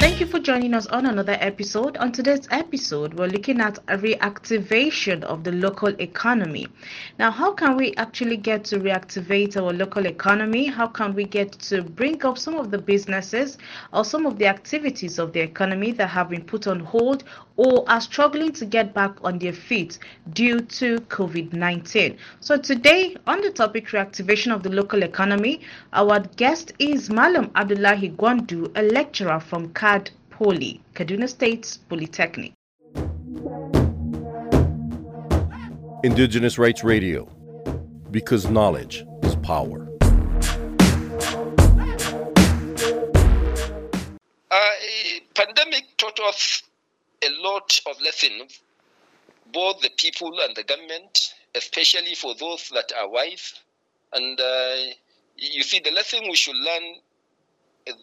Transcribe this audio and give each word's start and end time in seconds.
Thank 0.00 0.18
you 0.18 0.26
for 0.26 0.38
joining 0.38 0.72
us 0.72 0.86
on 0.86 1.04
another 1.04 1.36
episode. 1.40 1.98
On 1.98 2.10
today's 2.10 2.48
episode, 2.50 3.12
we're 3.18 3.26
looking 3.26 3.60
at 3.60 3.76
a 3.88 3.98
reactivation 3.98 5.22
of 5.24 5.44
the 5.44 5.52
local 5.52 5.88
economy. 6.00 6.68
Now, 7.18 7.30
how 7.30 7.52
can 7.52 7.76
we 7.76 7.92
actually 7.96 8.38
get 8.38 8.64
to 8.64 8.78
reactivate 8.80 9.58
our 9.58 9.74
local 9.74 10.06
economy? 10.06 10.64
How 10.68 10.86
can 10.86 11.14
we 11.14 11.24
get 11.24 11.52
to 11.68 11.82
bring 11.82 12.24
up 12.24 12.38
some 12.38 12.54
of 12.54 12.70
the 12.70 12.78
businesses 12.78 13.58
or 13.92 14.06
some 14.06 14.24
of 14.24 14.38
the 14.38 14.46
activities 14.46 15.18
of 15.18 15.34
the 15.34 15.40
economy 15.40 15.92
that 15.92 16.06
have 16.06 16.30
been 16.30 16.44
put 16.44 16.66
on 16.66 16.80
hold 16.80 17.24
or 17.58 17.84
are 17.90 18.00
struggling 18.00 18.52
to 18.52 18.64
get 18.64 18.94
back 18.94 19.18
on 19.22 19.38
their 19.38 19.52
feet 19.52 19.98
due 20.32 20.60
to 20.60 20.96
COVID 21.10 21.52
19? 21.52 22.16
So, 22.40 22.56
today, 22.56 23.18
on 23.26 23.42
the 23.42 23.50
topic 23.50 23.88
reactivation 23.88 24.54
of 24.54 24.62
the 24.62 24.70
local 24.70 25.02
economy, 25.02 25.60
our 25.92 26.20
guest 26.36 26.72
is 26.78 27.10
Malam 27.10 27.50
Abdullahi 27.54 28.08
Gwandu, 28.12 28.72
a 28.76 28.82
lecturer 28.82 29.38
from 29.40 29.68
Kad 29.90 30.12
Poly, 30.30 30.80
Kaduna 30.94 31.28
State's 31.28 31.76
Polytechnic. 31.76 32.52
Indigenous 36.04 36.58
Rights 36.58 36.84
Radio, 36.84 37.24
because 38.12 38.48
knowledge 38.48 39.04
is 39.24 39.34
power. 39.42 39.88
Uh, 44.48 44.76
pandemic 45.34 45.86
taught 45.96 46.20
us 46.20 46.62
a 47.24 47.30
lot 47.42 47.80
of 47.90 48.00
lessons, 48.00 48.60
both 49.52 49.80
the 49.80 49.90
people 49.96 50.32
and 50.42 50.54
the 50.54 50.62
government, 50.62 51.34
especially 51.56 52.14
for 52.14 52.36
those 52.36 52.70
that 52.72 52.92
are 52.96 53.08
wise. 53.08 53.54
And 54.12 54.40
uh, 54.40 54.94
you 55.34 55.64
see, 55.64 55.80
the 55.80 55.90
lesson 55.90 56.20
we 56.28 56.36
should 56.36 56.54
learn 56.54 56.84
is 56.84 57.09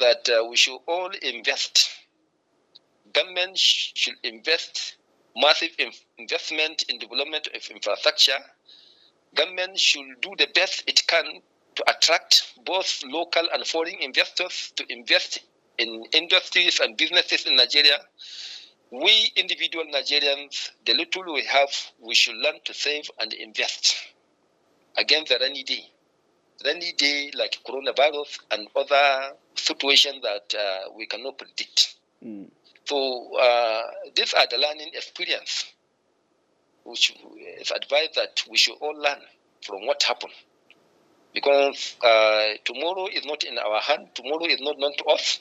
that 0.00 0.28
uh, 0.28 0.44
we 0.44 0.56
should 0.56 0.78
all 0.86 1.10
invest. 1.22 1.88
Government 3.12 3.58
sh- 3.58 3.92
should 3.94 4.16
invest 4.22 4.96
massive 5.36 5.70
in- 5.78 5.92
investment 6.18 6.84
in 6.88 6.98
development 6.98 7.48
of 7.54 7.66
infrastructure. 7.70 8.38
Government 9.34 9.78
should 9.78 10.20
do 10.20 10.34
the 10.38 10.48
best 10.54 10.84
it 10.86 11.06
can 11.06 11.42
to 11.76 11.84
attract 11.90 12.54
both 12.64 13.02
local 13.04 13.46
and 13.52 13.66
foreign 13.66 14.00
investors 14.00 14.72
to 14.76 14.84
invest 14.92 15.40
in 15.78 16.04
industries 16.12 16.80
and 16.80 16.96
businesses 16.96 17.44
in 17.46 17.56
Nigeria. 17.56 17.98
We 18.90 19.32
individual 19.36 19.84
Nigerians, 19.86 20.70
the 20.86 20.94
little 20.94 21.32
we 21.34 21.44
have, 21.44 21.70
we 22.00 22.14
should 22.14 22.36
learn 22.36 22.60
to 22.64 22.72
save 22.72 23.10
and 23.18 23.32
invest 23.34 23.96
against 24.96 25.30
the 25.32 25.38
rainy 25.38 25.64
day. 25.64 25.84
Rainy 26.64 26.92
day 26.92 27.30
like 27.34 27.58
coronavirus 27.66 28.38
and 28.50 28.68
other 28.74 29.32
situations 29.66 30.22
that 30.22 30.54
uh, 30.54 30.90
we 30.96 31.06
cannot 31.06 31.38
predict. 31.38 31.96
So 32.84 33.36
uh, 33.36 33.82
these 34.14 34.32
are 34.34 34.46
the 34.48 34.58
learning 34.58 34.90
experience, 34.94 35.72
which 36.84 37.12
is 37.60 37.72
advised 37.72 38.14
that 38.14 38.42
we 38.48 38.56
should 38.56 38.76
all 38.80 38.96
learn 38.96 39.18
from 39.66 39.86
what 39.86 40.02
happened. 40.04 40.32
Because 41.34 41.96
uh, 42.02 42.54
tomorrow 42.64 43.08
is 43.12 43.26
not 43.26 43.44
in 43.44 43.58
our 43.58 43.80
hand, 43.80 44.08
tomorrow 44.14 44.46
is 44.46 44.60
not 44.60 44.78
known 44.78 44.96
to 44.98 45.04
us. 45.06 45.40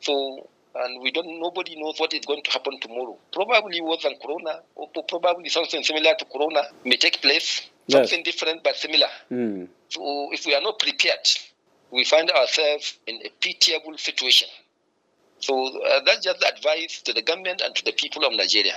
So, 0.00 0.48
and 0.74 1.02
we 1.02 1.10
don't, 1.12 1.38
nobody 1.38 1.76
knows 1.80 1.98
what 1.98 2.12
is 2.14 2.24
going 2.24 2.42
to 2.42 2.50
happen 2.50 2.80
tomorrow. 2.80 3.16
Probably 3.32 3.80
worse 3.80 4.02
than 4.02 4.14
Corona, 4.20 4.62
or 4.74 4.88
probably 5.08 5.48
something 5.50 5.82
similar 5.82 6.14
to 6.18 6.24
Corona 6.24 6.62
may 6.84 6.96
take 6.96 7.20
place. 7.20 7.68
Yes. 7.86 8.10
Something 8.10 8.24
different 8.24 8.64
but 8.64 8.76
similar. 8.76 9.06
Mm. 9.30 9.68
So, 9.90 10.32
if 10.32 10.44
we 10.46 10.54
are 10.54 10.62
not 10.62 10.78
prepared, 10.78 11.26
we 11.90 12.04
find 12.04 12.30
ourselves 12.30 12.98
in 13.06 13.16
a 13.24 13.30
pitiable 13.40 13.96
situation. 13.96 14.48
So, 15.40 15.54
uh, 15.82 16.00
that's 16.04 16.24
just 16.24 16.42
advice 16.42 17.00
to 17.02 17.12
the 17.12 17.22
government 17.22 17.60
and 17.60 17.74
to 17.74 17.84
the 17.84 17.92
people 17.92 18.24
of 18.24 18.32
Nigeria. 18.32 18.74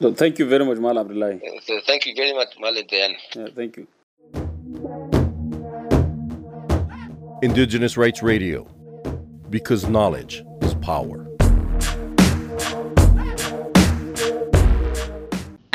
So 0.00 0.14
thank 0.14 0.38
you 0.38 0.46
very 0.46 0.64
much, 0.64 0.78
Mal 0.78 0.98
Abdullahi. 0.98 1.40
Uh, 1.46 1.60
So, 1.66 1.80
thank 1.86 2.06
you 2.06 2.14
very 2.16 2.32
much, 2.32 2.48
Malik 2.58 2.88
Dayan. 2.88 3.14
Yeah, 3.36 3.48
thank 3.54 3.76
you. 3.76 3.86
Indigenous 7.42 7.96
Rights 7.96 8.22
Radio, 8.22 8.64
because 9.50 9.86
knowledge 9.88 10.42
is 10.62 10.74
power. 10.76 11.29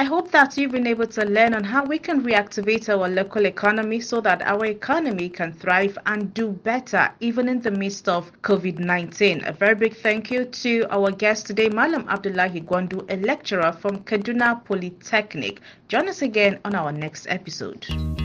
Hope 0.05 0.31
that 0.31 0.57
you've 0.57 0.71
been 0.71 0.88
able 0.88 1.07
to 1.07 1.25
learn 1.25 1.53
on 1.53 1.63
how 1.63 1.83
we 1.83 1.99
can 1.99 2.23
reactivate 2.23 2.88
our 2.88 3.09
local 3.09 3.45
economy 3.45 3.99
so 3.99 4.21
that 4.21 4.41
our 4.43 4.66
economy 4.66 5.27
can 5.27 5.51
thrive 5.51 5.97
and 6.05 6.33
do 6.33 6.49
better 6.51 7.11
even 7.19 7.49
in 7.49 7.59
the 7.61 7.71
midst 7.71 8.07
of 8.07 8.31
COVID 8.41 8.79
19. 8.79 9.43
A 9.45 9.51
very 9.51 9.75
big 9.75 9.95
thank 9.97 10.31
you 10.31 10.45
to 10.45 10.85
our 10.89 11.11
guest 11.11 11.47
today, 11.47 11.69
Malam 11.69 12.07
Abdullahi 12.07 12.61
Gwandu, 12.61 13.05
a 13.11 13.17
lecturer 13.17 13.73
from 13.73 14.03
Kaduna 14.03 14.63
Polytechnic. 14.63 15.59
Join 15.89 16.07
us 16.07 16.22
again 16.22 16.59
on 16.63 16.73
our 16.75 16.91
next 16.91 17.27
episode. 17.29 18.24